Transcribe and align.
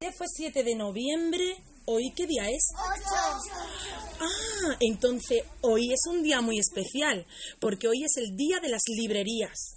Fue 0.00 0.26
7 0.34 0.64
de 0.64 0.76
noviembre. 0.76 1.62
¿Hoy 1.84 2.10
qué 2.16 2.26
día 2.26 2.48
es? 2.48 2.68
Ah, 4.18 4.76
entonces 4.80 5.42
hoy 5.60 5.92
es 5.92 6.00
un 6.08 6.22
día 6.22 6.40
muy 6.40 6.58
especial, 6.58 7.26
porque 7.60 7.86
hoy 7.86 8.04
es 8.04 8.16
el 8.16 8.34
día 8.34 8.60
de 8.62 8.70
las 8.70 8.80
librerías. 8.86 9.76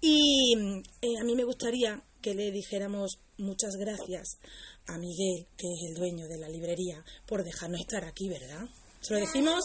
Y 0.00 0.54
eh, 1.02 1.20
a 1.20 1.24
mí 1.24 1.34
me 1.34 1.44
gustaría 1.44 2.02
que 2.22 2.34
le 2.34 2.50
dijéramos 2.50 3.18
muchas 3.36 3.74
gracias 3.78 4.38
a 4.86 4.96
Miguel, 4.96 5.46
que 5.58 5.66
es 5.66 5.90
el 5.90 5.96
dueño 5.96 6.26
de 6.26 6.38
la 6.38 6.48
librería, 6.48 7.04
por 7.26 7.44
dejarnos 7.44 7.82
estar 7.82 8.06
aquí, 8.06 8.30
¿verdad? 8.30 8.66
¿Se 9.02 9.12
lo 9.12 9.20
decimos? 9.20 9.62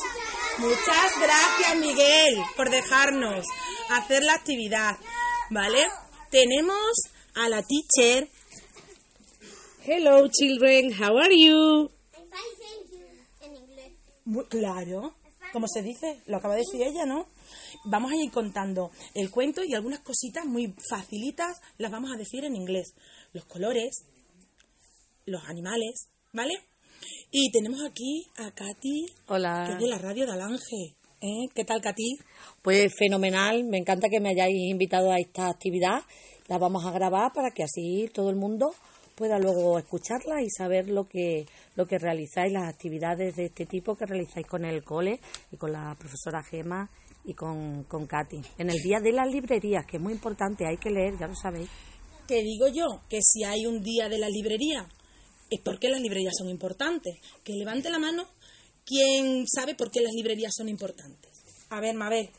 Muchas 0.58 1.18
gracias, 1.18 1.78
Miguel, 1.78 2.44
por 2.58 2.70
dejarnos 2.70 3.46
hacer 3.90 4.22
la 4.22 4.34
actividad, 4.34 4.98
¿vale? 5.50 5.88
Tenemos 6.30 6.92
a 7.36 7.48
la 7.48 7.64
teacher. 7.64 8.30
Hello, 9.86 10.28
children. 10.30 10.92
How 10.94 11.18
are 11.18 11.34
you? 11.36 11.90
I'm 12.16 12.26
fine, 12.30 12.56
thank 12.60 12.92
you. 12.92 13.06
En 13.42 13.56
inglés. 13.56 13.92
Muy- 14.26 14.46
Claro, 14.46 15.14
como 15.54 15.68
se 15.68 15.82
dice, 15.82 16.22
lo 16.28 16.38
acaba 16.38 16.56
de 16.56 16.62
decir 16.62 16.82
ella, 16.82 17.06
¿no? 17.06 17.28
Vamos 17.86 18.12
a 18.12 18.16
ir 18.16 18.32
contando 18.32 18.92
el 19.14 19.30
cuento 19.30 19.64
y 19.64 19.74
algunas 19.74 20.00
cositas 20.00 20.46
muy 20.46 20.74
facilitas 20.90 21.58
las 21.78 21.92
vamos 21.92 22.12
a 22.12 22.18
decir 22.18 22.44
en 22.46 22.56
inglés. 22.56 22.94
Los 23.34 23.46
colores, 23.46 24.06
los 25.26 25.44
animales, 25.46 26.10
¿vale? 26.34 26.54
Y 27.32 27.52
tenemos 27.52 27.82
aquí 27.84 28.26
a 28.38 28.52
Katy, 28.52 29.06
que 29.06 29.14
es 29.14 29.22
Hola. 29.28 29.78
de 29.80 29.88
la 29.88 29.98
radio 30.00 30.26
de 30.26 30.32
Alange. 30.32 30.96
¿eh? 31.22 31.48
¿Qué 31.54 31.64
tal, 31.66 31.82
Katy? 31.82 32.18
Pues 32.62 32.92
fenomenal, 32.98 33.64
me 33.66 33.78
encanta 33.78 34.08
que 34.10 34.20
me 34.20 34.30
hayáis 34.30 34.56
invitado 34.70 35.12
a 35.12 35.18
esta 35.20 35.48
actividad. 35.50 36.02
La 36.48 36.58
vamos 36.58 36.86
a 36.86 36.92
grabar 36.92 37.32
para 37.34 37.52
que 37.52 37.64
así 37.64 38.10
todo 38.14 38.30
el 38.30 38.36
mundo 38.36 38.74
pueda 39.16 39.40
luego 39.40 39.80
escucharla 39.80 40.42
y 40.42 40.50
saber 40.50 40.90
lo 40.90 41.06
que, 41.06 41.46
lo 41.76 41.88
que 41.88 41.98
realizáis, 41.98 42.52
las 42.52 42.70
actividades 42.70 43.36
de 43.36 43.46
este 43.46 43.66
tipo 43.66 43.96
que 43.96 44.06
realizáis 44.06 44.46
con 44.46 44.66
el 44.66 44.84
cole 44.84 45.20
y 45.52 45.58
con 45.58 45.72
la 45.72 45.96
profesora 45.98 46.44
Gema 46.44 46.90
y 47.24 47.34
con, 47.34 47.86
con 47.86 48.06
Katy. 48.06 48.42
En 48.58 48.70
el 48.70 48.78
día 48.78 49.00
de 49.00 49.12
las 49.12 49.28
librerías, 49.32 49.86
que 49.86 49.98
es 49.98 50.04
muy 50.04 50.14
importante, 50.14 50.68
hay 50.68 50.78
que 50.78 50.92
leer, 50.92 51.18
ya 51.20 51.28
lo 51.28 51.36
sabéis. 51.36 51.70
Que 52.28 52.42
digo 52.42 52.68
yo 52.68 53.02
que 53.10 53.20
si 53.22 53.44
hay 53.44 53.66
un 53.66 53.82
día 53.82 54.10
de 54.10 54.18
la 54.18 54.30
librería, 54.30 54.88
es 55.50 55.62
porque 55.64 55.90
las 55.90 56.02
librerías 56.02 56.34
son 56.38 56.50
importantes. 56.50 57.20
Que 57.44 57.54
levante 57.54 57.90
la 57.90 58.00
mano 58.00 58.28
quien 58.86 59.46
sabe 59.48 59.76
por 59.76 59.92
qué 59.92 60.02
las 60.02 60.14
librerías 60.14 60.54
son 60.56 60.70
importantes. 60.70 61.32
A 61.70 61.80
ver, 61.80 61.96
Mabel. 61.96 62.30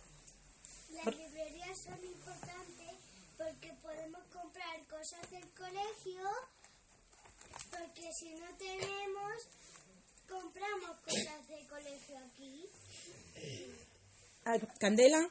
Las 1.04 1.16
librerías 1.16 1.82
son 1.84 2.04
importantes 2.04 2.94
porque 3.36 3.72
podemos 3.82 4.22
comprar 4.32 4.86
cosas 4.86 5.30
del 5.30 5.48
colegio, 5.52 6.22
porque 7.78 8.12
si 8.12 8.34
no 8.34 8.46
tenemos, 8.56 9.32
compramos 10.28 10.96
cosas 11.00 11.48
del 11.48 11.66
colegio 11.66 12.18
aquí. 12.18 12.64
Ah, 14.44 14.56
Candela, 14.78 15.28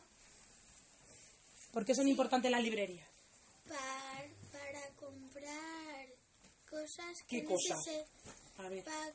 ¿por 1.71 1.85
qué 1.85 1.95
son 1.95 2.07
importantes 2.07 2.51
las 2.51 2.61
librerías? 2.61 3.07
Para, 3.67 4.27
para 4.51 4.89
comprar 4.99 6.07
cosas 6.69 7.17
¿Qué 7.27 7.41
que 7.41 7.45
cosas? 7.45 7.77
necesi- 7.85 8.05
A 8.57 8.69
ver. 8.69 8.83
pa- 8.83 9.11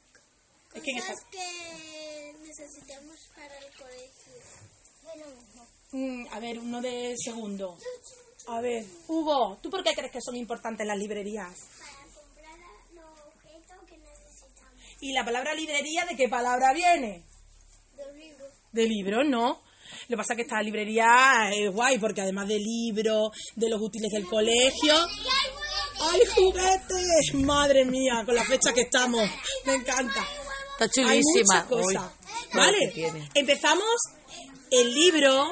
cosas 0.72 1.25
que 1.31 2.34
necesitamos 2.47 3.19
para 3.34 3.59
el 3.59 3.72
colegio. 3.77 4.33
De 5.03 5.25
mismo. 5.25 5.67
Mm, 5.92 6.27
a 6.33 6.41
ver, 6.41 6.59
uno 6.59 6.81
de 6.81 7.15
segundo. 7.22 7.77
A 8.47 8.61
ver, 8.61 8.84
Hugo, 9.09 9.59
¿tú 9.62 9.70
por 9.70 9.83
qué 9.83 9.92
crees 9.94 10.12
que 10.12 10.20
son 10.20 10.37
importantes 10.37 10.87
las 10.87 10.97
librerías? 10.98 11.55
Para 11.78 12.05
comprar 12.15 12.59
a- 12.61 12.92
los 12.94 13.20
objetos 13.27 13.89
que 13.89 13.97
necesitamos. 13.98 14.83
¿Y 15.01 15.12
la 15.12 15.25
palabra 15.25 15.55
librería 15.55 16.05
de 16.05 16.17
qué 16.17 16.29
palabra 16.29 16.73
viene? 16.75 17.25
De 17.97 18.12
libros. 18.15 18.53
De 18.73 18.87
libros, 18.87 19.25
¿no? 19.29 19.62
Lo 20.09 20.09
que 20.09 20.17
pasa 20.17 20.33
es 20.34 20.37
que 20.37 20.43
esta 20.43 20.62
librería 20.62 21.50
es 21.53 21.72
guay 21.72 21.99
porque 21.99 22.21
además 22.21 22.49
de 22.49 22.59
libros, 22.59 23.31
de 23.56 23.69
los 23.69 23.81
útiles 23.81 24.11
del 24.12 24.27
colegio... 24.27 24.94
¡Ay, 26.03 26.21
juguetes! 26.34 27.34
Madre 27.34 27.84
mía, 27.84 28.22
con 28.25 28.34
la 28.34 28.44
fecha 28.44 28.72
que 28.72 28.83
estamos. 28.83 29.28
Me 29.66 29.75
encanta. 29.75 30.27
Está 30.78 31.03
Hay 31.11 31.21
chulísima. 31.21 31.67
cosas. 31.67 32.11
Uy, 32.53 32.55
¿Vale? 32.55 32.93
Empezamos 33.34 33.84
el 34.71 34.94
libro. 34.94 35.44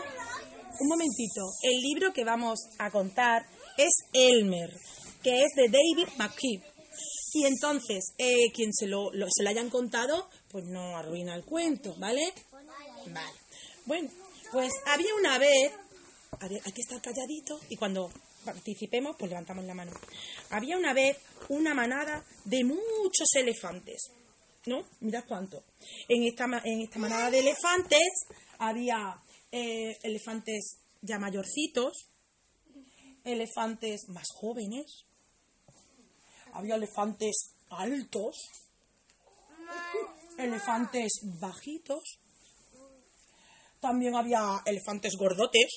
Un 0.81 0.89
momentito. 0.89 1.43
El 1.63 1.81
libro 1.81 2.13
que 2.13 2.25
vamos 2.25 2.61
a 2.79 2.91
contar 2.91 3.43
es 3.77 3.91
Elmer, 4.13 4.71
que 5.23 5.43
es 5.43 5.53
de 5.55 5.69
David 5.69 6.09
McKee. 6.17 6.63
Y 7.33 7.47
entonces, 7.47 8.13
eh, 8.19 8.51
quien 8.55 8.73
se 8.73 8.87
lo, 8.87 9.11
se 9.11 9.43
lo 9.43 9.51
hayan 9.51 9.71
contado, 9.71 10.29
pues 10.51 10.65
no 10.65 10.97
arruina 10.97 11.35
el 11.35 11.45
cuento, 11.45 11.95
¿vale? 11.99 12.33
Vale. 13.07 13.33
Bueno, 13.85 14.11
pues 14.53 14.73
había 14.87 15.15
una 15.15 15.39
vez, 15.39 15.73
a 16.41 16.49
ver, 16.49 16.61
hay 16.65 16.73
que 16.73 16.83
estar 16.83 17.01
calladito 17.01 17.61
y 17.69 17.77
cuando 17.77 18.11
participemos, 18.45 19.17
pues 19.19 19.31
levantamos 19.31 19.65
la 19.65 19.75
mano. 19.75 19.93
Había 20.51 20.79
una 20.79 20.95
vez 20.95 21.19
una 21.49 21.75
manada 21.75 22.25
de 22.45 22.65
muchos 22.65 23.29
elefantes, 23.35 24.11
¿no? 24.67 24.85
Mirad 25.01 25.25
cuánto. 25.27 25.65
En 26.09 26.25
esta, 26.25 26.45
en 26.65 26.81
esta 26.83 26.99
manada 26.99 27.31
de 27.31 27.41
elefantes 27.41 28.27
había 28.59 29.21
eh, 29.53 29.97
elefantes 30.03 30.79
ya 31.03 31.19
mayorcitos, 31.19 32.09
elefantes 33.25 34.09
más 34.09 34.27
jóvenes, 34.35 35.05
había 36.59 36.75
elefantes 36.75 37.55
altos, 37.71 38.35
elefantes 40.39 41.21
bajitos, 41.41 42.19
también 43.81 44.17
había 44.17 44.61
elefantes 44.67 45.15
gordotes 45.17 45.69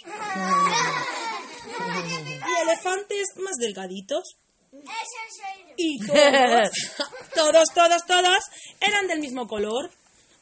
y 2.18 2.62
elefantes 2.64 3.28
más 3.36 3.58
delgaditos. 3.59 4.38
Y 5.78 6.00
todos, 6.00 6.72
todos, 7.36 7.68
todos, 7.75 8.06
todos 8.08 8.40
eran 8.80 9.06
del 9.06 9.20
mismo 9.20 9.47
color, 9.47 9.91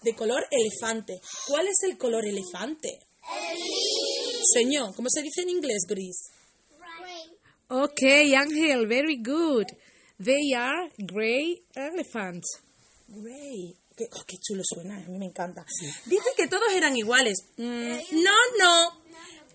de 0.04 0.16
color 0.16 0.48
elefante. 0.52 1.20
¿Cuál 1.48 1.68
es 1.68 1.84
el 1.84 1.98
color 1.98 2.26
elefante? 2.26 3.00
Señor, 4.54 4.96
¿cómo 4.96 5.10
se 5.10 5.22
dice 5.22 5.42
en 5.42 5.50
inglés 5.50 5.84
gris? 5.86 6.32
Okay, 7.68 8.34
Angel, 8.36 8.88
very 8.88 9.22
good. 9.22 9.68
They 10.20 10.54
are 10.54 10.90
gray 10.98 11.62
elephants. 11.76 12.62
Gray. 13.08 13.74
Qué, 13.96 14.06
oh, 14.12 14.24
qué 14.28 14.38
chulo 14.38 14.64
suena, 14.66 14.98
a 14.98 15.10
mí 15.10 15.18
me 15.18 15.26
encanta. 15.26 15.66
Dice 16.06 16.30
que 16.36 16.48
todos 16.48 16.72
eran 16.74 16.96
iguales. 16.96 17.38
Mm, 17.58 18.24
no, 18.24 18.36
no. 18.58 19.02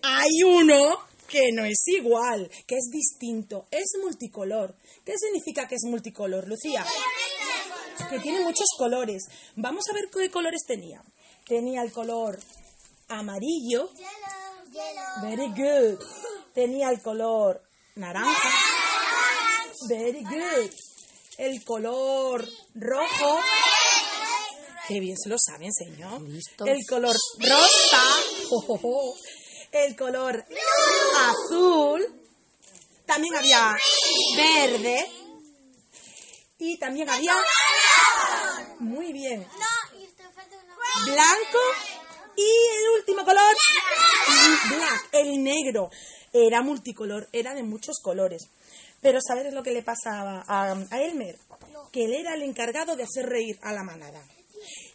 Hay 0.01 0.43
uno 0.43 0.99
que 1.27 1.51
no 1.51 1.65
es 1.65 1.87
igual, 1.87 2.49
que 2.67 2.75
es 2.77 2.89
distinto, 2.91 3.67
es 3.71 3.93
multicolor. 4.01 4.75
¿Qué 5.03 5.13
significa 5.17 5.67
que 5.67 5.75
es 5.75 5.83
multicolor, 5.83 6.47
Lucía? 6.47 6.85
Que 8.09 8.19
tiene 8.19 8.41
muchos 8.41 8.67
colores. 8.77 9.23
Vamos 9.55 9.83
a 9.89 9.93
ver 9.93 10.09
qué 10.11 10.29
colores 10.29 10.63
tenía. 10.67 11.01
Tenía 11.47 11.81
el 11.81 11.91
color 11.91 12.39
amarillo, 13.07 13.91
Yellow. 13.93 14.71
Yellow. 14.71 15.21
very 15.21 15.47
good. 15.49 15.99
Tenía 16.53 16.89
el 16.89 17.01
color 17.01 17.61
naranja, 17.95 18.49
very 19.87 20.23
good. 20.23 20.71
El 21.37 21.63
color 21.65 22.47
rojo, 22.75 23.39
Qué 24.87 24.99
bien 24.99 25.17
se 25.17 25.29
lo 25.29 25.37
saben, 25.39 25.73
señor. 25.73 26.21
Listos. 26.21 26.67
El 26.67 26.85
color 26.87 27.15
rosa. 27.39 28.03
El 29.71 29.95
color 29.95 30.45
azul. 31.17 32.05
También 33.05 33.35
había 33.35 33.75
verde. 34.37 35.11
Y 36.59 36.77
también 36.77 37.09
había... 37.09 37.33
Muy 38.79 39.11
bien. 39.11 39.45
Blanco. 41.05 41.59
Y 42.35 42.43
el 42.43 42.99
último 42.99 43.25
color... 43.25 43.55
Black. 44.69 45.09
El 45.13 45.43
negro. 45.43 45.89
Era 46.31 46.61
multicolor. 46.61 47.27
Era 47.31 47.55
de 47.55 47.63
muchos 47.63 47.99
colores. 48.03 48.49
Pero 49.01 49.19
¿sabes 49.21 49.53
lo 49.53 49.63
que 49.63 49.71
le 49.71 49.83
pasaba 49.83 50.43
a, 50.47 50.71
a 50.71 51.01
Elmer? 51.01 51.37
Que 51.91 52.05
él 52.05 52.13
era 52.13 52.33
el 52.33 52.41
encargado 52.41 52.95
de 52.95 53.03
hacer 53.03 53.27
reír 53.27 53.57
a 53.61 53.73
la 53.73 53.83
manada. 53.83 54.23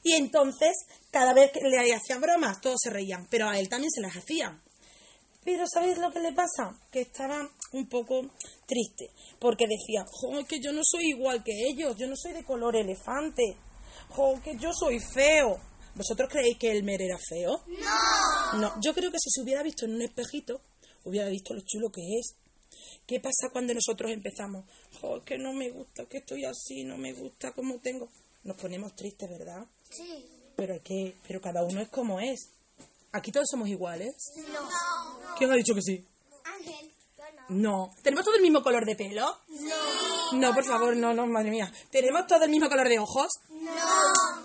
Y 0.03 0.15
entonces, 0.15 0.73
cada 1.11 1.33
vez 1.33 1.53
que 1.53 1.61
le 1.61 1.95
hacían 1.95 2.21
bromas, 2.21 2.61
todos 2.61 2.79
se 2.83 2.91
reían, 2.91 3.27
pero 3.31 3.49
a 3.49 3.59
él 3.59 3.69
también 3.69 3.91
se 3.91 4.01
las 4.01 4.17
hacían. 4.17 4.61
Pero 5.45 5.65
¿sabéis 5.67 5.99
lo 5.99 6.11
que 6.11 6.21
le 6.21 6.33
pasa? 6.33 6.77
Que 6.91 7.01
estaba 7.03 7.49
un 7.73 7.89
poco 7.89 8.23
triste, 8.67 9.11
porque 9.39 9.67
decía, 9.67 10.05
jo, 10.11 10.45
que 10.45 10.61
yo 10.61 10.73
no 10.73 10.83
soy 10.85 11.11
igual 11.11 11.43
que 11.43 11.53
ellos, 11.53 11.97
yo 11.97 12.07
no 12.07 12.15
soy 12.17 12.33
de 12.33 12.45
color 12.45 12.77
elefante, 12.77 13.57
jo, 14.09 14.41
que 14.43 14.57
yo 14.59 14.73
soy 14.73 15.01
feo. 15.01 15.57
¿Vosotros 15.95 16.29
creéis 16.31 16.59
que 16.59 16.71
Elmer 16.71 17.03
era 17.03 17.19
feo? 17.19 17.63
No. 17.67 18.59
No, 18.59 18.75
yo 18.83 18.95
creo 18.95 19.11
que 19.11 19.19
si 19.19 19.31
se 19.31 19.43
hubiera 19.43 19.63
visto 19.63 19.87
en 19.87 19.95
un 19.95 20.03
espejito, 20.03 20.61
hubiera 21.05 21.29
visto 21.29 21.55
lo 21.55 21.63
chulo 21.63 21.91
que 21.91 22.03
es. 22.19 22.37
¿Qué 23.07 23.21
pasa 23.21 23.51
cuando 23.53 23.75
nosotros 23.75 24.11
empezamos? 24.11 24.65
es 24.93 25.23
que 25.25 25.39
no 25.39 25.53
me 25.53 25.71
gusta, 25.71 26.07
que 26.07 26.19
estoy 26.19 26.45
así, 26.45 26.85
no 26.85 26.97
me 26.97 27.13
gusta 27.13 27.53
como 27.53 27.79
tengo. 27.79 28.09
Nos 28.45 28.57
ponemos 28.57 28.95
tristes, 28.95 29.29
¿verdad? 29.29 29.67
Sí. 29.91 30.27
Pero 30.57 30.75
es 30.75 30.83
que, 30.83 31.15
pero 31.27 31.41
cada 31.41 31.63
uno 31.65 31.81
es 31.81 31.89
como 31.89 32.21
es. 32.21 32.49
Aquí 33.13 33.33
todos 33.33 33.47
somos 33.51 33.69
iguales. 33.69 34.15
No. 34.53 34.69
¿Quién 35.37 35.51
ha 35.51 35.57
dicho 35.57 35.75
que 35.75 35.83
sí? 35.83 36.05
Ángel. 36.45 36.93
No. 37.49 37.95
¿Tenemos 38.03 38.25
todo 38.25 38.37
el 38.37 38.43
mismo 38.43 38.63
color 38.63 38.87
de 38.87 38.95
pelo? 38.95 39.27
No. 39.49 40.33
No, 40.33 40.55
por 40.55 40.65
favor, 40.65 40.97
no, 40.97 41.13
no, 41.13 41.27
madre 41.27 41.51
mía. 41.51 41.73
¿Tenemos 41.91 42.27
todo 42.27 42.45
el 42.45 42.51
mismo 42.51 42.69
color 42.69 42.89
de 42.89 42.99
ojos? 42.99 43.29
No. 43.51 43.73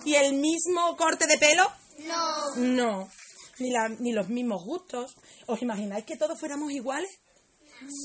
¿Y 0.04 0.16
el 0.16 0.34
mismo 0.34 0.98
corte 0.98 1.28
de 1.28 1.38
pelo? 1.38 1.64
No. 2.00 2.56
No. 2.56 3.10
Ni, 3.60 3.70
la, 3.72 3.90
ni 3.90 4.12
los 4.12 4.30
mismos 4.30 4.64
gustos. 4.64 5.16
¿Os 5.46 5.62
imagináis 5.62 6.06
que 6.06 6.18
todos 6.18 6.40
fuéramos 6.40 6.72
iguales? 6.72 7.12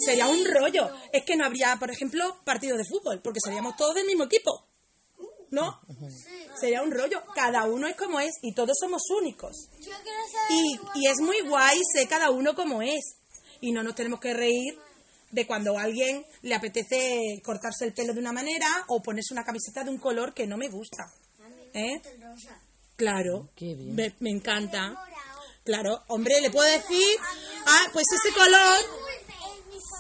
Sería 0.05 0.27
un 0.27 0.45
rollo. 0.45 0.91
Es 1.13 1.25
que 1.25 1.37
no 1.37 1.45
habría, 1.45 1.77
por 1.79 1.91
ejemplo, 1.91 2.37
partidos 2.45 2.79
de 2.79 2.85
fútbol, 2.85 3.21
porque 3.23 3.41
seríamos 3.43 3.77
todos 3.77 3.95
del 3.95 4.07
mismo 4.07 4.25
equipo. 4.25 4.67
¿No? 5.51 5.81
Sería 6.61 6.83
un 6.83 6.93
rollo. 6.93 7.23
Cada 7.35 7.65
uno 7.65 7.89
es 7.89 7.97
como 7.97 8.21
es 8.21 8.33
y 8.43 8.55
todos 8.55 8.77
somos 8.79 9.03
únicos. 9.21 9.69
Y, 10.49 10.79
y 10.95 11.09
es 11.09 11.21
muy 11.21 11.41
guay 11.41 11.81
ser 11.93 12.07
cada 12.09 12.31
uno 12.31 12.55
como 12.55 12.83
es. 12.83 13.17
Y 13.61 13.73
no 13.73 13.83
nos 13.83 13.95
tenemos 13.95 14.21
que 14.21 14.33
reír 14.33 14.79
de 15.31 15.47
cuando 15.47 15.79
a 15.79 15.83
alguien 15.83 16.25
le 16.43 16.55
apetece 16.55 17.41
cortarse 17.45 17.85
el 17.85 17.95
pelo 17.95 18.13
de 18.13 18.21
una 18.21 18.33
manera 18.33 18.67
o 18.89 19.03
ponerse 19.03 19.33
una 19.33 19.45
camiseta 19.45 19.85
de 19.85 19.91
un 19.91 19.99
color 19.99 20.35
que 20.35 20.47
no 20.47 20.57
me 20.57 20.69
gusta. 20.69 21.13
¿Eh? 21.73 22.01
Claro. 22.97 23.49
Qué 23.57 23.75
bien. 23.75 23.95
Me, 23.95 24.15
me 24.21 24.31
encanta. 24.31 24.95
Claro, 25.65 26.03
hombre, 26.09 26.41
le 26.41 26.51
puedo 26.51 26.69
decir, 26.69 27.07
ah, 27.67 27.87
pues 27.93 28.07
ese 28.13 28.35
color, 28.35 28.79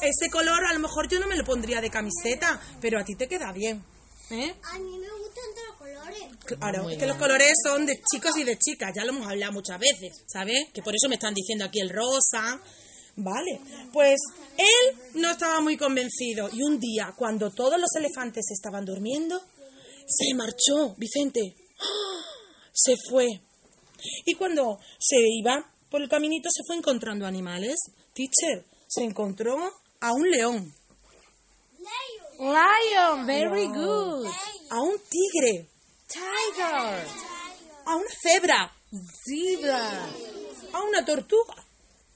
ese 0.03 0.31
color 0.31 0.65
a 0.65 0.73
lo 0.73 0.81
mejor 0.81 1.09
yo 1.09 1.21
no 1.21 1.27
me 1.27 1.37
lo 1.37 1.45
pondría 1.45 1.81
de 1.81 1.91
camiseta, 1.91 2.61
pero 2.81 3.01
a 3.01 3.05
ti 3.05 3.15
te 3.15 3.29
queda 3.29 3.53
bien. 3.53 3.85
¿Eh? 4.31 4.55
A 4.63 4.79
mí 4.79 4.99
me 4.99 5.11
gustan 5.11 5.45
todos 5.55 5.67
los 5.69 5.77
colores. 5.77 6.23
Claro, 6.45 6.91
es 6.91 6.99
que 6.99 7.07
los 7.07 7.17
colores 7.17 7.53
son 7.65 7.85
de 7.85 8.01
chicos 8.13 8.37
y 8.37 8.45
de 8.45 8.57
chicas, 8.59 8.93
ya 8.95 9.05
lo 9.05 9.11
hemos 9.11 9.27
hablado 9.27 9.53
muchas 9.53 9.79
veces, 9.79 10.25
¿sabes? 10.27 10.69
Que 10.73 10.83
por 10.83 10.95
eso 10.95 11.09
me 11.09 11.17
están 11.17 11.35
diciendo 11.35 11.65
aquí 11.65 11.81
el 11.81 11.91
rosa. 11.91 12.61
Vale, 13.17 13.61
pues 13.93 14.21
él 14.57 14.97
no 15.15 15.33
estaba 15.33 15.61
muy 15.61 15.77
convencido 15.77 16.49
y 16.53 16.63
un 16.63 16.79
día, 16.79 17.13
cuando 17.17 17.51
todos 17.51 17.79
los 17.79 17.91
elefantes 17.97 18.47
estaban 18.51 18.85
durmiendo, 18.85 19.43
se 20.07 20.33
marchó, 20.35 20.95
Vicente. 20.97 21.57
¡Ah! 21.81 22.25
Se 22.73 22.95
fue. 23.09 23.27
Y 24.25 24.35
cuando 24.35 24.79
se 24.99 25.17
iba 25.19 25.71
por 25.91 26.01
el 26.01 26.09
caminito 26.09 26.49
se 26.51 26.63
fue 26.67 26.77
encontrando 26.77 27.27
animales. 27.27 27.77
Teacher, 28.15 28.65
se 28.87 29.03
encontró 29.03 29.57
a 30.01 30.13
un 30.13 30.29
león, 30.31 30.73
Lion, 32.39 33.27
very 33.27 33.67
good. 33.67 34.27
a 34.71 34.81
un 34.81 34.97
tigre, 35.11 35.69
Tiger, 36.09 37.07
a 37.85 37.97
una 37.97 38.09
cebra, 38.23 38.73
zebra, 39.25 40.09
a 40.73 40.81
una 40.83 41.05
tortuga. 41.05 41.55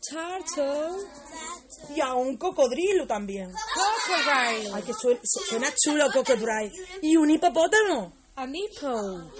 turtle, 0.00 1.06
Y 1.94 2.00
a 2.00 2.14
un 2.14 2.36
cocodrilo 2.38 3.06
también. 3.06 3.52
crocodile, 3.52 4.70
Ay, 4.75 4.82
que 4.82 4.92
suena, 4.94 5.20
suena 5.22 5.75
chulo 5.75 6.10
cocodrilo. 6.12 6.72
Y 7.02 7.16
un 7.16 7.30
hipopótamo. 7.30 8.12
an 8.37 8.54
hippo. 8.54 9.30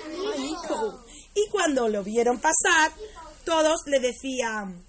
Y 1.35 1.49
cuando 1.51 1.89
lo 1.89 2.03
vieron 2.03 2.39
pasar, 2.41 2.93
todos 3.45 3.81
le 3.87 4.01
decían, 4.01 4.85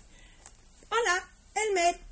hola, 0.90 1.30
Elmer. 1.56 2.05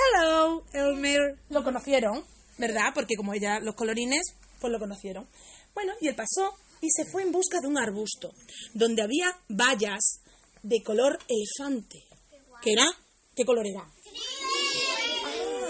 Hello, 0.00 0.64
Elmer, 0.72 1.36
Lo 1.50 1.62
conocieron, 1.64 2.24
¿verdad? 2.58 2.92
Porque 2.94 3.16
como 3.16 3.34
ella, 3.34 3.60
los 3.60 3.74
colorines, 3.74 4.34
pues 4.60 4.72
lo 4.72 4.78
conocieron. 4.78 5.28
Bueno, 5.74 5.92
y 6.00 6.08
él 6.08 6.14
pasó 6.14 6.54
y 6.80 6.88
se 6.90 7.04
fue 7.10 7.22
en 7.22 7.32
busca 7.32 7.60
de 7.60 7.66
un 7.68 7.78
arbusto, 7.78 8.30
donde 8.74 9.02
había 9.02 9.36
bayas 9.48 10.20
de 10.62 10.82
color 10.82 11.18
elefante. 11.28 12.04
¿Qué 12.62 12.72
era? 12.72 12.86
¿Qué 13.34 13.44
color 13.44 13.66
era? 13.66 13.86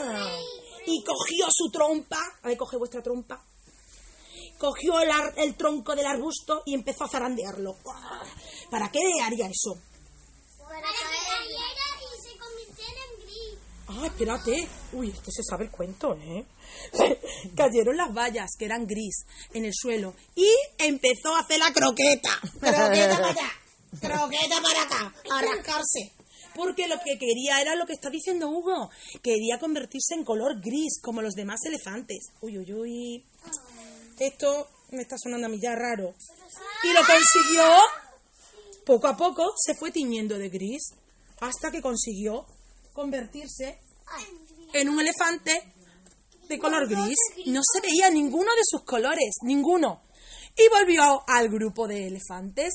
Ah, 0.03 0.39
y 0.87 1.03
cogió 1.05 1.47
su 1.51 1.71
trompa, 1.71 2.19
a 2.43 2.49
ver, 2.49 2.57
coge 2.57 2.77
vuestra 2.77 3.03
trompa, 3.03 3.45
cogió 4.59 4.99
el, 5.01 5.11
ar- 5.11 5.35
el 5.37 5.55
tronco 5.57 5.95
del 5.95 6.07
arbusto 6.07 6.63
y 6.67 6.75
empezó 6.75 7.05
a 7.05 7.09
zarandearlo. 7.09 7.77
¿Para 8.71 8.91
qué 8.91 9.01
haría 9.23 9.47
eso? 9.47 9.75
Para 10.59 10.81
que 10.89 11.05
cayera 11.29 11.89
y 12.01 12.23
se 12.23 12.39
convirtiera 12.39 13.01
en 13.11 13.23
gris. 13.25 13.59
Ah, 14.03 14.07
espérate. 14.07 14.67
Uy, 14.95 15.11
este 15.11 15.31
se 15.31 15.43
sabe 15.43 15.65
el 15.65 15.71
cuento, 15.71 16.17
¿eh? 16.17 16.47
Cayeron 17.57 17.99
las 17.99 18.15
vallas, 18.15 18.51
que 18.59 18.65
eran 18.65 18.87
gris, 18.87 19.27
en 19.53 19.67
el 19.67 19.73
suelo. 19.75 20.15
Y 20.35 20.49
empezó 20.79 21.37
a 21.37 21.41
hacer 21.41 21.59
la 21.59 21.71
croqueta. 21.71 22.31
Croqueta 22.59 23.17
para 23.19 23.29
allá. 23.29 23.53
Croqueta 24.01 24.63
para 24.63 24.83
acá. 24.83 25.15
A 25.31 25.43
rascarse. 25.43 26.13
Porque 26.55 26.89
lo 26.89 26.97
que 27.05 27.19
quería 27.19 27.61
era 27.61 27.75
lo 27.75 27.85
que 27.85 27.93
está 27.93 28.09
diciendo 28.09 28.49
Hugo. 28.49 28.91
Quería 29.23 29.59
convertirse 29.59 30.15
en 30.15 30.25
color 30.25 30.61
gris, 30.63 30.99
como 31.03 31.21
los 31.21 31.35
demás 31.35 31.61
elefantes. 31.67 32.29
Uy, 32.41 32.59
uy, 32.59 32.73
uy. 32.73 33.25
Esto 34.19 34.67
me 34.93 35.03
está 35.03 35.17
sonando 35.19 35.47
a 35.47 35.51
mí 35.51 35.59
ya 35.61 35.75
raro. 35.75 36.15
Y 36.85 36.93
lo 36.95 37.01
consiguió. 37.01 37.69
Poco 38.87 39.09
a 39.09 39.17
poco 39.17 39.53
se 39.57 39.75
fue 39.75 39.91
tiñendo 39.91 40.39
de 40.39 40.49
gris. 40.49 40.95
Hasta 41.41 41.71
que 41.71 41.83
consiguió 41.83 42.47
convertirse 42.95 43.79
en 44.73 44.89
un 44.89 45.01
elefante 45.01 45.73
de 46.49 46.59
color 46.59 46.89
gris. 46.89 47.17
No 47.47 47.61
se 47.63 47.81
veía 47.81 48.11
ninguno 48.11 48.53
de 48.55 48.63
sus 48.65 48.85
colores, 48.85 49.37
ninguno. 49.43 50.03
Y 50.57 50.69
volvió 50.69 51.23
al 51.29 51.49
grupo 51.49 51.87
de 51.87 52.07
elefantes. 52.09 52.75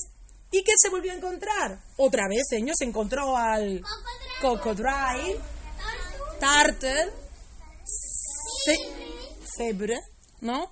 ¿Y 0.50 0.62
qué 0.62 0.72
se 0.76 0.88
volvió 0.88 1.12
a 1.12 1.16
encontrar? 1.16 1.78
Otra 1.98 2.28
vez, 2.28 2.44
señor, 2.48 2.74
se 2.78 2.84
encontró 2.84 3.36
al 3.36 3.82
cocodrilo, 4.40 5.40
turtle, 6.40 7.12
ce- 8.64 9.36
cebre, 9.56 9.98
¿no? 10.40 10.70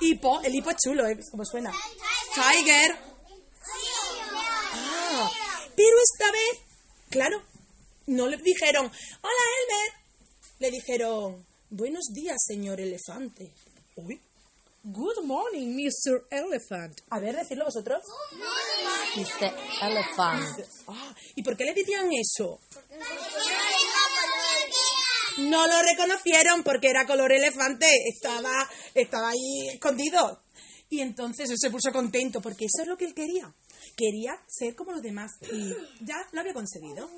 Hipo, 0.00 0.40
el 0.42 0.54
hipo 0.54 0.70
es 0.70 0.76
chulo, 0.82 1.06
¿eh? 1.06 1.18
Como 1.30 1.44
suena. 1.44 1.72
Tiger. 2.34 2.96
Ah, 4.72 5.30
pero 5.76 5.96
esta 6.02 6.32
vez, 6.32 6.60
claro, 7.10 7.42
no 8.06 8.26
le 8.26 8.36
dijeron, 8.38 8.86
hola 8.86 9.42
Elmer. 9.60 10.00
Le 10.58 10.70
dijeron, 10.70 11.44
buenos 11.70 12.06
días, 12.12 12.36
señor 12.46 12.80
elefante. 12.80 13.50
Uy, 13.96 14.20
good 14.84 15.22
morning, 15.24 15.74
Mr. 15.74 16.26
Elephant. 16.30 17.00
a 17.10 17.18
ver, 17.18 17.36
decirlo 17.36 17.64
vosotros. 17.64 18.02
Mr. 19.16 19.52
Elephant. 19.82 20.60
Ah, 20.88 21.14
¿Y 21.34 21.42
por 21.42 21.56
qué 21.56 21.64
le 21.64 21.74
decían 21.74 22.08
eso? 22.12 22.60
No 25.38 25.66
lo 25.66 25.82
reconocieron 25.82 26.62
porque 26.62 26.90
era 26.90 27.06
color 27.06 27.32
elefante, 27.32 27.86
estaba, 28.12 28.68
estaba 28.94 29.30
ahí 29.30 29.68
escondido. 29.72 30.42
Y 30.90 31.00
entonces 31.00 31.48
él 31.50 31.56
se 31.58 31.70
puso 31.70 31.92
contento 31.92 32.40
porque 32.40 32.66
eso 32.66 32.82
es 32.82 32.88
lo 32.88 32.96
que 32.96 33.06
él 33.06 33.14
quería. 33.14 33.54
Quería 33.96 34.36
ser 34.46 34.74
como 34.74 34.92
los 34.92 35.02
demás 35.02 35.32
y 35.52 35.72
ya 36.04 36.16
lo 36.32 36.40
había 36.40 36.52
conseguido. 36.52 37.08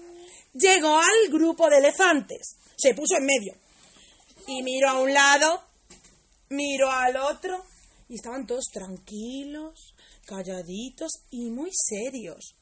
Llegó 0.54 0.98
al 0.98 1.30
grupo 1.30 1.68
de 1.70 1.78
elefantes, 1.78 2.56
se 2.76 2.94
puso 2.94 3.16
en 3.16 3.24
medio 3.26 3.54
y 4.46 4.62
miró 4.62 4.90
a 4.90 4.98
un 5.00 5.12
lado, 5.14 5.62
miró 6.50 6.90
al 6.90 7.16
otro 7.16 7.64
y 8.08 8.16
estaban 8.16 8.46
todos 8.46 8.64
tranquilos, 8.72 9.94
calladitos 10.26 11.10
y 11.30 11.50
muy 11.50 11.70
serios. 11.72 12.54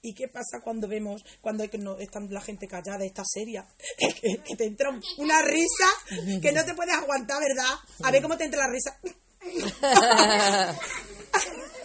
¿Y 0.00 0.14
qué 0.14 0.26
pasa 0.28 0.60
cuando 0.64 0.88
vemos, 0.88 1.22
cuando 1.42 1.62
hay 1.62 1.68
que 1.68 1.76
no, 1.78 1.98
están 1.98 2.28
la 2.32 2.40
gente 2.40 2.66
callada, 2.66 3.04
está 3.04 3.22
seria? 3.24 3.66
Que, 3.98 4.38
que 4.38 4.56
te 4.56 4.64
entra 4.64 4.90
un- 4.90 5.02
una 5.18 5.42
risa 5.42 5.86
que 6.40 6.52
no 6.52 6.64
te 6.64 6.74
puedes 6.74 6.94
aguantar, 6.94 7.38
¿verdad? 7.40 7.74
A 8.02 8.10
ver 8.10 8.22
cómo 8.22 8.36
te 8.36 8.44
entra 8.44 8.66
la 8.66 8.72
risa. 8.72 8.98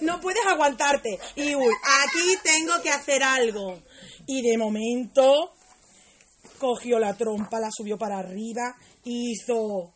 No 0.02 0.20
puedes 0.20 0.44
aguantarte. 0.48 1.20
Y 1.36 1.54
uy, 1.54 1.72
aquí 2.04 2.36
tengo 2.44 2.82
que 2.82 2.90
hacer 2.90 3.22
algo. 3.22 3.80
Y 4.34 4.42
de 4.42 4.58
momento 4.58 5.52
cogió 6.58 6.98
la 7.00 7.18
trompa, 7.18 7.60
la 7.60 7.68
subió 7.70 7.98
para 7.98 8.20
arriba, 8.20 8.78
hizo. 9.04 9.92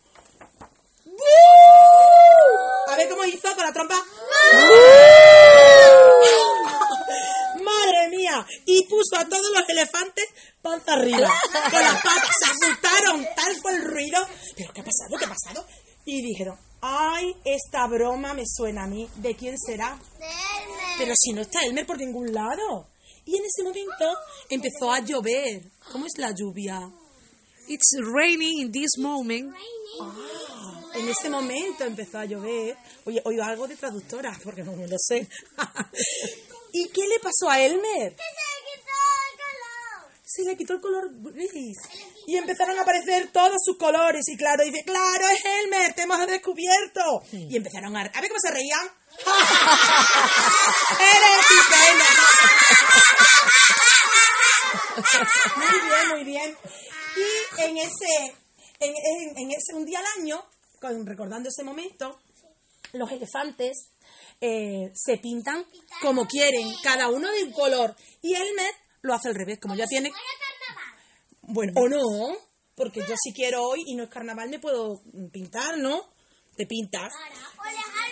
¡Bu! 1.05 1.15
A 2.91 2.97
ver 2.97 3.07
cómo 3.07 3.23
hizo 3.23 3.55
con 3.55 3.63
la 3.63 3.71
trompa. 3.71 3.95
Madre 7.63 8.09
mía, 8.09 8.45
y 8.65 8.83
puso 8.87 9.15
a 9.17 9.23
todos 9.23 9.51
los 9.53 9.69
elefantes 9.69 10.25
panza 10.61 10.95
arriba, 10.95 11.31
con 11.71 11.81
las 11.81 11.95
patas, 12.03 12.35
se 12.37 12.51
asustaron, 12.51 13.25
tal 13.37 13.55
fue 13.61 13.71
el 13.71 13.85
ruido. 13.85 14.19
¿Pero 14.57 14.73
qué 14.73 14.81
ha 14.81 14.83
pasado? 14.83 15.17
¿Qué 15.17 15.23
ha 15.23 15.29
pasado? 15.29 15.65
Y 16.03 16.21
dijeron, 16.21 16.59
ay, 16.81 17.33
esta 17.45 17.87
broma 17.87 18.33
me 18.33 18.43
suena 18.45 18.83
a 18.83 18.87
mí, 18.87 19.09
¿de 19.15 19.33
quién 19.37 19.57
será? 19.57 19.97
Pero 20.97 21.13
si 21.15 21.31
no 21.31 21.39
está 21.39 21.63
Elmer 21.63 21.85
por 21.85 21.97
ningún 21.97 22.33
lado. 22.33 22.89
Y 23.25 23.37
en 23.37 23.45
ese 23.45 23.63
momento 23.63 24.17
empezó 24.49 24.91
a 24.91 24.99
llover. 24.99 25.63
¿Cómo 25.91 26.05
es 26.05 26.17
la 26.17 26.31
lluvia? 26.31 26.91
It's 27.67 27.97
raining 27.99 28.59
in 28.61 28.71
this 28.71 28.97
moment. 28.99 29.55
en 30.93 31.09
ese 31.09 31.29
momento 31.29 31.83
empezó 31.83 32.19
a 32.19 32.25
llover. 32.25 32.77
Oye, 33.05 33.21
oigo 33.25 33.43
algo 33.43 33.67
de 33.67 33.75
traductora, 33.75 34.37
porque 34.43 34.63
no 34.63 34.73
me 34.73 34.87
lo 34.87 34.97
sé. 34.99 35.27
¿Y 36.73 36.89
qué 36.89 37.07
le 37.07 37.19
pasó 37.19 37.49
a 37.49 37.59
Elmer? 37.59 38.15
Se 40.23 40.43
le 40.43 40.57
quitó 40.57 40.73
el 40.73 40.81
color 40.81 41.09
gris. 41.33 41.77
Y 42.27 42.35
empezaron 42.35 42.77
a 42.77 42.81
aparecer 42.81 43.31
todos 43.31 43.57
sus 43.63 43.77
colores. 43.77 44.23
Y 44.27 44.35
claro, 44.35 44.63
dice, 44.63 44.83
claro, 44.83 45.27
es 45.29 45.39
Elmer, 45.45 45.93
te 45.93 46.01
hemos 46.03 46.27
descubierto. 46.27 47.23
Y 47.31 47.55
empezaron 47.55 47.95
a... 47.95 48.01
¿A 48.01 48.21
ver 48.21 48.29
cómo 48.29 48.39
se 48.39 48.51
reían? 48.51 48.87
¡Eres! 50.99 51.45
Muy 55.55 55.79
bien, 55.81 56.09
muy 56.09 56.23
bien. 56.23 56.57
Y 57.17 57.61
en 57.63 57.77
ese, 57.77 58.35
en, 58.79 58.93
en- 58.93 59.37
en 59.37 59.51
ese 59.51 59.73
un 59.73 59.85
día 59.85 59.99
al 59.99 60.05
año, 60.21 60.43
con- 60.81 61.05
recordando 61.05 61.49
ese 61.49 61.63
momento, 61.63 62.19
los 62.93 63.11
elefantes 63.11 63.89
eh, 64.41 64.91
se 64.93 65.17
pintan 65.17 65.65
como 66.01 66.25
quieren, 66.27 66.73
cada 66.83 67.09
uno 67.09 67.29
de 67.31 67.43
un 67.43 67.51
color. 67.51 67.95
Y 68.21 68.35
Elmer 68.35 68.71
lo 69.01 69.13
hace 69.13 69.29
al 69.29 69.35
revés, 69.35 69.59
como 69.61 69.75
ya 69.75 69.85
tiene... 69.87 70.11
Bueno, 71.47 71.73
o 71.75 71.87
no, 71.87 72.35
porque 72.75 73.01
yo 73.07 73.15
si 73.21 73.31
quiero 73.33 73.61
hoy 73.63 73.83
y 73.85 73.95
no 73.95 74.03
es 74.05 74.09
carnaval 74.09 74.49
me 74.49 74.59
puedo 74.59 74.99
pintar, 75.31 75.77
¿no? 75.77 76.09
Te 76.55 76.65
pintas. 76.65 77.11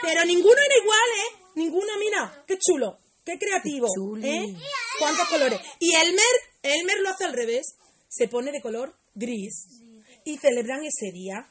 Pero 0.01 0.25
ninguno 0.25 0.55
era 0.55 0.77
igual, 0.81 1.09
¿eh? 1.17 1.43
Ninguno, 1.55 1.97
mira, 1.99 2.43
qué 2.47 2.57
chulo, 2.59 2.97
qué 3.25 3.37
creativo. 3.37 3.87
¿eh? 4.21 4.53
¿Cuántos 4.99 5.27
colores? 5.29 5.59
Y 5.79 5.93
Elmer, 5.95 6.25
Elmer 6.61 6.99
lo 6.99 7.09
hace 7.09 7.25
al 7.25 7.33
revés, 7.33 7.75
se 8.09 8.27
pone 8.27 8.51
de 8.51 8.61
color 8.61 8.93
gris 9.15 9.67
y 10.25 10.37
celebran 10.37 10.81
ese 10.83 11.11
día 11.11 11.47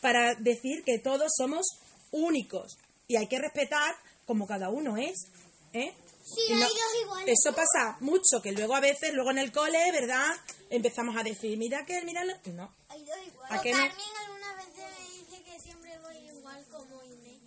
para 0.00 0.34
decir 0.34 0.82
que 0.84 0.98
todos 0.98 1.32
somos 1.36 1.66
únicos 2.10 2.76
y 3.08 3.16
hay 3.16 3.26
que 3.28 3.38
respetar 3.38 3.94
como 4.26 4.46
cada 4.46 4.68
uno 4.70 4.96
es, 4.96 5.28
¿eh? 5.72 5.94
Sí, 6.24 6.52
no- 6.54 6.56
hay 6.56 6.62
dos 6.72 7.02
iguales. 7.02 7.34
eso 7.38 7.54
pasa 7.54 7.98
mucho, 8.00 8.40
que 8.42 8.52
luego 8.52 8.74
a 8.74 8.80
veces, 8.80 9.12
luego 9.12 9.30
en 9.30 9.38
el 9.38 9.52
cole, 9.52 9.78
¿verdad? 9.92 10.32
Empezamos 10.70 11.16
a 11.16 11.22
decir, 11.22 11.56
mira 11.58 11.84
que, 11.84 12.00
mira, 12.02 12.24
lo-". 12.24 12.34
no. 12.54 12.74
Hay 12.88 13.04
dos 13.04 13.16
iguales. 13.26 13.58
¿A 13.58 13.62
qué 13.62 13.72
no? 13.72 13.78
Carmen 13.78 14.06
algunas 14.26 14.56
veces 14.56 14.84
me 14.98 15.18
dice 15.18 15.42
que 15.44 15.60
siempre 15.60 15.98
voy 15.98 16.16
igual 16.16 16.64
como 16.70 17.02
Inés. 17.04 17.42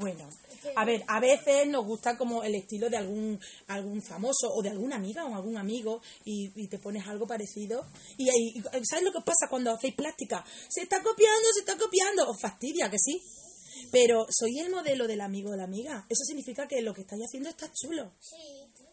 Bueno, 0.00 0.28
a 0.76 0.84
ver, 0.84 1.04
a 1.08 1.20
veces 1.20 1.68
nos 1.68 1.84
gusta 1.84 2.16
como 2.16 2.42
el 2.42 2.54
estilo 2.54 2.88
de 2.88 2.96
algún 2.96 3.38
algún 3.68 4.02
famoso 4.02 4.48
o 4.52 4.62
de 4.62 4.70
alguna 4.70 4.96
amiga 4.96 5.24
o 5.26 5.34
algún 5.34 5.56
amigo 5.58 6.00
y, 6.24 6.50
y 6.56 6.68
te 6.68 6.78
pones 6.78 7.06
algo 7.06 7.26
parecido. 7.26 7.86
Y, 8.16 8.28
y- 8.30 8.58
y 8.58 8.62
¿sabes 8.84 9.04
lo 9.04 9.12
que 9.12 9.20
pasa 9.24 9.46
cuando 9.48 9.70
hacéis 9.72 9.94
plástica? 9.94 10.44
Se 10.68 10.82
está 10.82 11.02
copiando, 11.02 11.52
se 11.54 11.60
está 11.60 11.76
copiando. 11.76 12.28
Os 12.30 12.40
fastidia, 12.40 12.90
que 12.90 12.98
sí. 12.98 13.22
Pero 13.92 14.26
soy 14.30 14.58
el 14.60 14.70
modelo 14.70 15.06
del 15.06 15.20
amigo 15.20 15.50
o 15.50 15.56
la 15.56 15.64
amiga. 15.64 16.04
Eso 16.08 16.24
significa 16.24 16.66
que 16.66 16.80
lo 16.82 16.92
que 16.94 17.02
estáis 17.02 17.22
haciendo 17.24 17.48
está 17.50 17.70
chulo. 17.72 18.12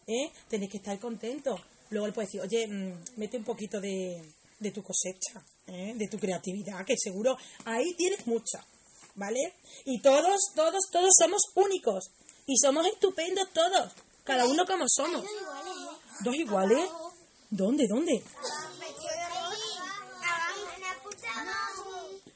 ¿eh? 0.06 0.30
Tenéis 0.48 0.70
que 0.70 0.76
estar 0.78 0.98
contentos. 0.98 1.60
Luego 1.90 2.06
le 2.06 2.12
puedes 2.12 2.30
decir, 2.30 2.40
oye, 2.42 2.66
mm, 2.66 3.04
mete 3.16 3.36
un 3.38 3.44
poquito 3.44 3.80
de, 3.80 4.22
de 4.58 4.70
tu 4.72 4.82
cosecha, 4.82 5.42
¿eh? 5.66 5.94
de 5.96 6.08
tu 6.08 6.18
creatividad, 6.18 6.84
que 6.84 6.94
seguro 6.98 7.36
ahí 7.64 7.94
tienes 7.96 8.26
mucha, 8.26 8.64
¿vale? 9.18 9.54
Y 9.84 10.00
todos, 10.00 10.36
todos, 10.54 10.84
todos 10.90 11.10
somos 11.18 11.42
únicos. 11.54 12.10
Y 12.46 12.56
somos 12.56 12.86
estupendos 12.86 13.48
todos, 13.52 13.92
cada 14.24 14.46
uno 14.46 14.64
como 14.64 14.84
somos. 14.88 15.24
Dos 16.20 16.34
iguales. 16.34 16.88
¿Dónde, 17.50 17.86
dónde? 17.88 18.22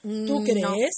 ¿Tú 0.02 0.40
Mm, 0.40 0.44
crees? 0.44 0.94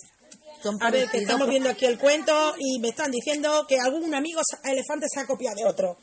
Son 0.64 0.82
A 0.82 0.90
ver, 0.90 1.10
que 1.10 1.18
estamos 1.18 1.46
viendo 1.46 1.68
aquí 1.68 1.84
el 1.84 1.98
cuento 1.98 2.54
y 2.58 2.78
me 2.80 2.88
están 2.88 3.10
diciendo 3.10 3.66
que 3.68 3.76
algún 3.78 4.14
amigo 4.14 4.40
elefante 4.64 5.06
se 5.12 5.20
ha 5.20 5.26
copiado 5.26 5.56
de 5.56 5.64
otro. 5.66 5.98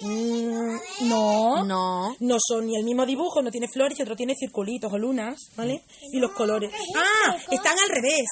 Mm, 0.00 0.76
no. 1.08 1.64
No. 1.64 2.16
No 2.18 2.36
son 2.44 2.66
ni 2.66 2.76
el 2.76 2.84
mismo 2.84 3.06
dibujo, 3.06 3.40
no 3.42 3.50
tiene 3.52 3.68
flores 3.68 3.96
y 3.98 4.02
otro 4.02 4.16
tiene 4.16 4.34
circulitos 4.34 4.92
o 4.92 4.98
lunas, 4.98 5.36
¿vale? 5.56 5.84
Y 6.12 6.18
los 6.18 6.32
colores. 6.32 6.72
¡Ah! 6.96 7.36
Están 7.50 7.78
al 7.78 7.88
revés. 7.88 8.26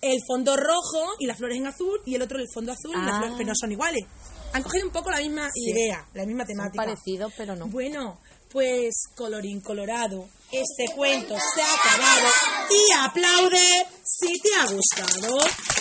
El 0.00 0.18
fondo 0.26 0.56
rojo 0.56 1.12
y 1.18 1.26
las 1.26 1.38
flores 1.38 1.56
en 1.56 1.66
azul 1.66 2.00
y 2.04 2.16
el 2.16 2.22
otro 2.22 2.38
el 2.38 2.46
fondo 2.52 2.72
azul 2.72 2.92
y 2.94 2.98
las 3.06 3.14
Ah. 3.14 3.18
flores, 3.18 3.34
pero 3.38 3.48
no 3.48 3.54
son 3.54 3.72
iguales. 3.72 4.04
Han 4.52 4.62
cogido 4.62 4.86
un 4.86 4.92
poco 4.92 5.10
la 5.10 5.18
misma 5.18 5.48
idea, 5.54 6.06
la 6.14 6.26
misma 6.26 6.44
Son 6.44 6.48
temática. 6.56 6.84
parecidos, 6.84 7.32
pero 7.36 7.56
no. 7.56 7.66
Bueno, 7.68 8.18
pues 8.52 8.94
colorín 9.16 9.60
colorado, 9.60 10.28
este 10.52 10.94
cuento 10.94 11.34
se 11.54 11.62
ha 11.62 11.74
acabado 11.74 12.28
y 12.70 12.92
aplaude 13.00 13.86
si 14.26 14.40
te 14.40 14.54
ha 14.54 14.64
gustado. 14.64 15.73